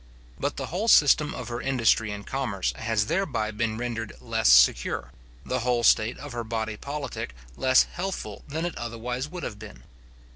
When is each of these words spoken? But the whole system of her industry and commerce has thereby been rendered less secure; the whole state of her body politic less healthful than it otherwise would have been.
But 0.39 0.57
the 0.57 0.65
whole 0.65 0.87
system 0.87 1.35
of 1.35 1.49
her 1.49 1.61
industry 1.61 2.11
and 2.11 2.25
commerce 2.25 2.71
has 2.75 3.05
thereby 3.05 3.51
been 3.51 3.77
rendered 3.77 4.13
less 4.19 4.49
secure; 4.51 5.11
the 5.45 5.59
whole 5.59 5.83
state 5.83 6.17
of 6.17 6.31
her 6.31 6.43
body 6.43 6.75
politic 6.75 7.35
less 7.55 7.83
healthful 7.83 8.43
than 8.47 8.65
it 8.65 8.75
otherwise 8.79 9.29
would 9.29 9.43
have 9.43 9.59
been. 9.59 9.83